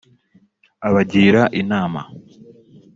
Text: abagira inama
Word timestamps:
abagira 0.87 1.41
inama 1.61 2.01